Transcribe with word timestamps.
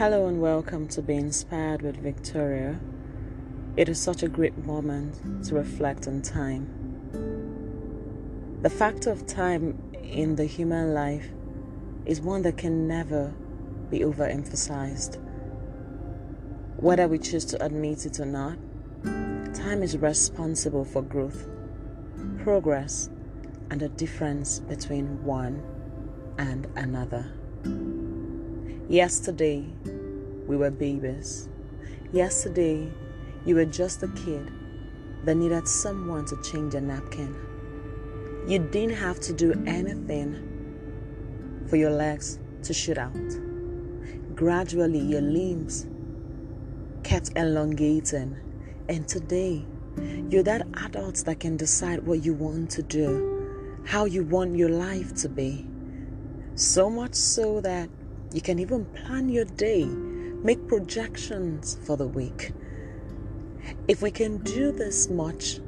Hello 0.00 0.28
and 0.28 0.40
welcome 0.40 0.88
to 0.88 1.02
Be 1.02 1.16
Inspired 1.16 1.82
with 1.82 1.98
Victoria. 1.98 2.80
It 3.76 3.86
is 3.90 4.00
such 4.00 4.22
a 4.22 4.28
great 4.28 4.56
moment 4.64 5.44
to 5.44 5.54
reflect 5.54 6.08
on 6.08 6.22
time. 6.22 6.66
The 8.62 8.70
factor 8.70 9.10
of 9.10 9.26
time 9.26 9.78
in 10.02 10.36
the 10.36 10.46
human 10.46 10.94
life 10.94 11.28
is 12.06 12.18
one 12.22 12.40
that 12.44 12.56
can 12.56 12.88
never 12.88 13.34
be 13.90 13.98
overemphasized. 13.98 15.18
Whether 16.78 17.06
we 17.06 17.18
choose 17.18 17.44
to 17.44 17.62
admit 17.62 18.06
it 18.06 18.20
or 18.20 18.24
not, 18.24 18.56
time 19.52 19.82
is 19.82 19.98
responsible 19.98 20.86
for 20.86 21.02
growth, 21.02 21.46
progress, 22.38 23.10
and 23.70 23.78
the 23.78 23.90
difference 23.90 24.60
between 24.60 25.22
one 25.24 25.62
and 26.38 26.68
another. 26.74 27.30
Yesterday, 28.88 29.66
we 30.50 30.56
were 30.56 30.70
babies. 30.70 31.48
Yesterday, 32.12 32.92
you 33.46 33.54
were 33.54 33.64
just 33.64 34.02
a 34.02 34.08
kid 34.08 34.50
that 35.24 35.36
needed 35.36 35.68
someone 35.68 36.24
to 36.24 36.42
change 36.42 36.74
a 36.74 36.80
napkin. 36.80 37.36
You 38.48 38.58
didn't 38.58 38.96
have 38.96 39.20
to 39.20 39.32
do 39.32 39.52
anything 39.64 41.62
for 41.68 41.76
your 41.76 41.90
legs 41.92 42.40
to 42.64 42.74
shoot 42.74 42.98
out. 42.98 43.14
Gradually, 44.34 44.98
your 44.98 45.20
limbs 45.20 45.86
kept 47.04 47.30
elongating, 47.36 48.36
and 48.88 49.06
today, 49.06 49.64
you're 50.30 50.42
that 50.42 50.66
adult 50.84 51.14
that 51.26 51.38
can 51.38 51.56
decide 51.56 52.04
what 52.04 52.24
you 52.24 52.34
want 52.34 52.70
to 52.72 52.82
do, 52.82 53.84
how 53.86 54.04
you 54.04 54.24
want 54.24 54.56
your 54.56 54.70
life 54.70 55.14
to 55.22 55.28
be. 55.28 55.64
So 56.56 56.90
much 56.90 57.14
so 57.14 57.60
that 57.60 57.88
you 58.32 58.40
can 58.40 58.58
even 58.58 58.84
plan 58.86 59.28
your 59.28 59.44
day, 59.44 59.88
make 60.42 60.66
projections 60.68 61.76
for 61.84 61.96
the 61.96 62.06
week. 62.06 62.52
If 63.88 64.02
we 64.02 64.10
can 64.10 64.38
do 64.38 64.72
this 64.72 65.08
much 65.08 65.60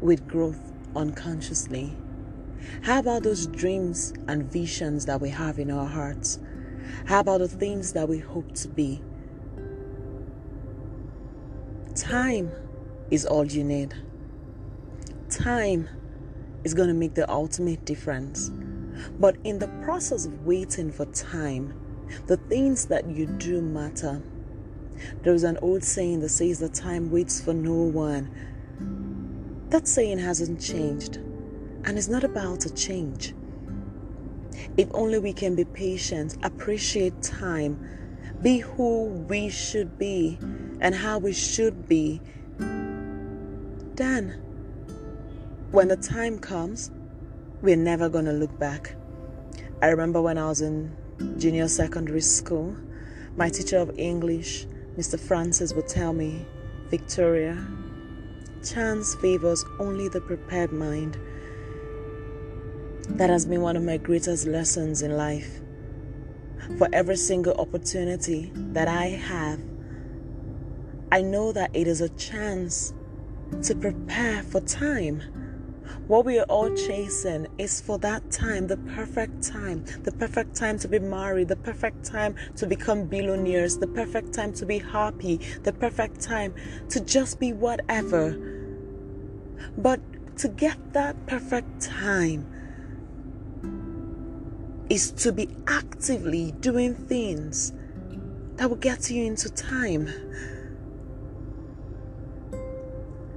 with 0.00 0.26
growth 0.26 0.72
unconsciously, 0.96 1.96
how 2.82 3.00
about 3.00 3.22
those 3.22 3.46
dreams 3.46 4.14
and 4.28 4.50
visions 4.50 5.06
that 5.06 5.20
we 5.20 5.28
have 5.30 5.58
in 5.58 5.70
our 5.70 5.86
hearts? 5.86 6.38
How 7.06 7.20
about 7.20 7.38
the 7.38 7.48
things 7.48 7.92
that 7.92 8.08
we 8.08 8.18
hope 8.18 8.54
to 8.54 8.68
be? 8.68 9.02
Time 11.94 12.50
is 13.10 13.26
all 13.26 13.44
you 13.44 13.64
need. 13.64 13.94
Time 15.28 15.88
is 16.64 16.74
going 16.74 16.88
to 16.88 16.94
make 16.94 17.14
the 17.14 17.28
ultimate 17.30 17.84
difference. 17.84 18.50
But 19.18 19.36
in 19.44 19.58
the 19.58 19.68
process 19.82 20.26
of 20.26 20.46
waiting 20.46 20.90
for 20.90 21.04
time, 21.06 21.74
the 22.26 22.36
things 22.36 22.86
that 22.86 23.08
you 23.08 23.26
do 23.26 23.60
matter. 23.60 24.22
There's 25.22 25.42
an 25.42 25.58
old 25.62 25.82
saying 25.82 26.20
that 26.20 26.28
says 26.28 26.58
that 26.60 26.74
time 26.74 27.10
waits 27.10 27.40
for 27.40 27.54
no 27.54 27.74
one. 27.74 28.30
That 29.70 29.88
saying 29.88 30.18
hasn't 30.18 30.60
changed, 30.60 31.16
and 31.16 31.98
it's 31.98 32.08
not 32.08 32.24
about 32.24 32.60
to 32.60 32.74
change. 32.74 33.34
If 34.76 34.88
only 34.92 35.18
we 35.18 35.32
can 35.32 35.54
be 35.54 35.64
patient, 35.64 36.36
appreciate 36.42 37.22
time, 37.22 37.88
be 38.42 38.58
who 38.58 39.04
we 39.28 39.48
should 39.48 39.98
be 39.98 40.38
and 40.80 40.94
how 40.94 41.18
we 41.18 41.32
should 41.32 41.88
be, 41.88 42.20
then 43.94 44.40
when 45.70 45.88
the 45.88 45.96
time 45.96 46.38
comes, 46.38 46.90
we're 47.62 47.76
never 47.76 48.08
going 48.08 48.24
to 48.26 48.32
look 48.32 48.58
back. 48.58 48.94
I 49.80 49.88
remember 49.88 50.20
when 50.20 50.38
I 50.38 50.48
was 50.48 50.60
in 50.60 50.94
junior 51.36 51.68
secondary 51.68 52.20
school, 52.20 52.76
my 53.36 53.48
teacher 53.48 53.78
of 53.78 53.98
English, 53.98 54.66
Mr. 54.96 55.18
Francis, 55.18 55.72
would 55.72 55.88
tell 55.88 56.12
me, 56.12 56.46
Victoria, 56.88 57.66
chance 58.62 59.14
favors 59.16 59.64
only 59.78 60.08
the 60.08 60.20
prepared 60.20 60.72
mind. 60.72 61.18
That 63.08 63.30
has 63.30 63.46
been 63.46 63.60
one 63.60 63.76
of 63.76 63.82
my 63.82 63.96
greatest 63.96 64.46
lessons 64.46 65.02
in 65.02 65.16
life. 65.16 65.60
For 66.78 66.88
every 66.92 67.16
single 67.16 67.54
opportunity 67.54 68.52
that 68.54 68.86
I 68.86 69.06
have, 69.06 69.60
I 71.10 71.22
know 71.22 71.52
that 71.52 71.74
it 71.74 71.86
is 71.86 72.00
a 72.00 72.08
chance 72.10 72.94
to 73.62 73.74
prepare 73.74 74.42
for 74.42 74.60
time 74.60 75.22
what 76.06 76.24
we 76.24 76.38
are 76.38 76.46
all 76.48 76.74
chasing 76.74 77.46
is 77.58 77.80
for 77.80 77.98
that 77.98 78.30
time, 78.30 78.66
the 78.66 78.76
perfect 78.76 79.42
time, 79.42 79.84
the 80.02 80.12
perfect 80.12 80.54
time 80.54 80.78
to 80.80 80.88
be 80.88 80.98
married, 80.98 81.48
the 81.48 81.56
perfect 81.56 82.04
time 82.04 82.34
to 82.56 82.66
become 82.66 83.06
billionaires, 83.06 83.78
the 83.78 83.86
perfect 83.86 84.32
time 84.32 84.52
to 84.54 84.66
be 84.66 84.78
happy, 84.78 85.40
the 85.62 85.72
perfect 85.72 86.20
time 86.20 86.54
to 86.88 87.00
just 87.00 87.40
be 87.40 87.52
whatever. 87.52 88.36
But 89.76 90.00
to 90.38 90.48
get 90.48 90.92
that 90.92 91.26
perfect 91.26 91.80
time 91.80 92.46
is 94.88 95.10
to 95.12 95.32
be 95.32 95.48
actively 95.66 96.52
doing 96.60 96.94
things 96.94 97.72
that 98.56 98.68
will 98.68 98.76
get 98.76 99.10
you 99.10 99.24
into 99.24 99.48
time. 99.48 100.08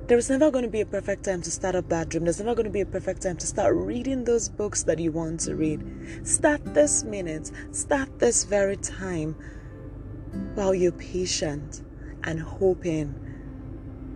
There 0.08 0.20
is 0.20 0.30
never 0.30 0.52
going 0.52 0.66
to 0.66 0.70
be 0.70 0.82
a 0.82 0.86
perfect 0.86 1.26
time 1.26 1.42
to 1.42 1.50
start 1.50 1.74
up 1.74 1.90
that 1.90 2.10
dream. 2.10 2.26
There's 2.26 2.40
never 2.40 2.54
going 2.54 2.66
to 2.66 2.72
be 2.72 2.82
a 2.82 2.86
perfect 2.86 3.24
time 3.24 3.38
to 3.38 3.48
start 3.48 3.74
reading 3.74 4.24
those 4.24 4.50
books 4.50 4.84
that 4.84 5.00
you 5.00 5.12
want 5.12 5.40
to 5.42 5.56
read. 5.56 5.84
Start 6.22 6.64
this 6.76 7.04
minute, 7.04 7.52
start 7.72 8.20
this 8.20 8.44
very 8.44 8.78
time 8.78 9.36
while 10.54 10.76
you're 10.76 10.92
patient 10.92 11.82
and 12.24 12.40
hoping 12.40 13.16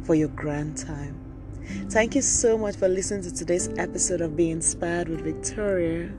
for 0.03 0.13
your 0.13 0.28
grand 0.28 0.78
time. 0.78 1.19
Thank 1.89 2.13
you 2.13 2.22
so 2.22 2.55
much 2.55 2.75
for 2.75 2.88
listening 2.88 3.23
to 3.23 3.33
today's 3.33 3.69
episode 3.78 4.22
of 4.22 4.38
Be 4.38 4.51
Inspired 4.51 5.09
with 5.09 5.22
Victoria. 5.22 6.11